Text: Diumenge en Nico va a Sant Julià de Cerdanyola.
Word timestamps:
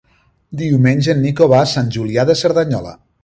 Diumenge 0.61 1.11
en 1.13 1.21
Nico 1.27 1.49
va 1.53 1.61
a 1.65 1.69
Sant 1.73 1.93
Julià 1.97 2.27
de 2.31 2.39
Cerdanyola. 2.43 2.99